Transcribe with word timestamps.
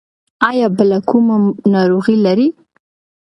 ایا 0.49 0.67
بله 0.77 0.97
کومه 1.09 1.35
ناروغي 1.71 2.15
لرئ؟ 2.25 2.47